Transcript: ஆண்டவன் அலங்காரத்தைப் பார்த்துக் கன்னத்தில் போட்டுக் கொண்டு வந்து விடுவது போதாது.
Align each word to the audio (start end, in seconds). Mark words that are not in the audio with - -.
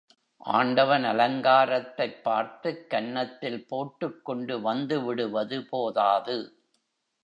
ஆண்டவன் 0.51 1.03
அலங்காரத்தைப் 1.03 2.23
பார்த்துக் 2.23 2.89
கன்னத்தில் 2.89 3.67
போட்டுக் 3.67 4.25
கொண்டு 4.25 4.61
வந்து 4.61 5.01
விடுவது 5.01 5.65
போதாது. 5.65 6.37